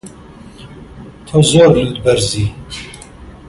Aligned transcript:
تۆ 1.27 1.35
زۆر 1.49 1.67
لووتبەرزی. 1.73 2.45